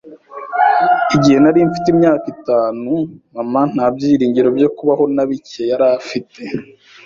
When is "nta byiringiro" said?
3.73-4.47